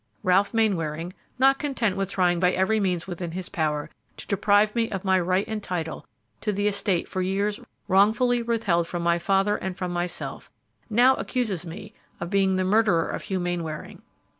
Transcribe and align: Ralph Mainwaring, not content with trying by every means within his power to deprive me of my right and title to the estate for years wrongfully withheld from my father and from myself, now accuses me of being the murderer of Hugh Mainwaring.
Ralph 0.23 0.51
Mainwaring, 0.51 1.13
not 1.37 1.59
content 1.59 1.95
with 1.95 2.09
trying 2.09 2.39
by 2.39 2.53
every 2.53 2.79
means 2.79 3.05
within 3.05 3.33
his 3.33 3.49
power 3.49 3.87
to 4.17 4.25
deprive 4.25 4.73
me 4.73 4.89
of 4.89 5.05
my 5.05 5.19
right 5.19 5.47
and 5.47 5.61
title 5.61 6.07
to 6.41 6.51
the 6.51 6.67
estate 6.67 7.07
for 7.07 7.21
years 7.21 7.59
wrongfully 7.87 8.41
withheld 8.41 8.87
from 8.87 9.03
my 9.03 9.19
father 9.19 9.57
and 9.57 9.77
from 9.77 9.91
myself, 9.91 10.49
now 10.89 11.13
accuses 11.17 11.67
me 11.67 11.93
of 12.19 12.31
being 12.31 12.55
the 12.55 12.63
murderer 12.63 13.09
of 13.09 13.21
Hugh 13.21 13.39
Mainwaring. 13.39 14.01